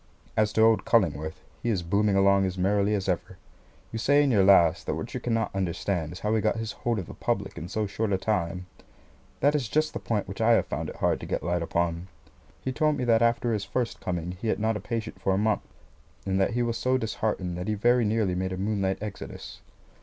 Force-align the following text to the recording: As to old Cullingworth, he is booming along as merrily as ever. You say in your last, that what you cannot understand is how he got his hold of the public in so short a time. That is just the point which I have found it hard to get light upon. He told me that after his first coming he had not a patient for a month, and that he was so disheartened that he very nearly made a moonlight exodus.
As 0.35 0.51
to 0.53 0.63
old 0.63 0.83
Cullingworth, 0.83 1.43
he 1.61 1.69
is 1.69 1.83
booming 1.83 2.15
along 2.15 2.43
as 2.47 2.57
merrily 2.57 2.95
as 2.95 3.07
ever. 3.07 3.37
You 3.91 3.99
say 3.99 4.23
in 4.23 4.31
your 4.31 4.43
last, 4.43 4.87
that 4.87 4.95
what 4.95 5.13
you 5.13 5.19
cannot 5.19 5.53
understand 5.53 6.11
is 6.11 6.21
how 6.21 6.33
he 6.33 6.41
got 6.41 6.55
his 6.57 6.71
hold 6.71 6.97
of 6.97 7.05
the 7.05 7.13
public 7.13 7.55
in 7.55 7.67
so 7.69 7.85
short 7.85 8.11
a 8.11 8.17
time. 8.17 8.65
That 9.41 9.53
is 9.53 9.69
just 9.69 9.93
the 9.93 9.99
point 9.99 10.27
which 10.27 10.41
I 10.41 10.53
have 10.53 10.65
found 10.65 10.89
it 10.89 10.95
hard 10.95 11.19
to 11.19 11.27
get 11.27 11.43
light 11.43 11.61
upon. 11.61 12.07
He 12.63 12.71
told 12.71 12.97
me 12.97 13.03
that 13.03 13.21
after 13.21 13.53
his 13.53 13.63
first 13.63 13.99
coming 14.01 14.31
he 14.41 14.47
had 14.47 14.57
not 14.59 14.75
a 14.75 14.79
patient 14.79 15.21
for 15.21 15.35
a 15.35 15.37
month, 15.37 15.61
and 16.25 16.41
that 16.41 16.55
he 16.55 16.63
was 16.63 16.77
so 16.79 16.97
disheartened 16.97 17.55
that 17.59 17.67
he 17.67 17.75
very 17.75 18.03
nearly 18.03 18.33
made 18.33 18.53
a 18.53 18.57
moonlight 18.57 18.97
exodus. 19.03 19.61